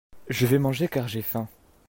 [0.29, 1.47] Je vais manger car j'ai faim.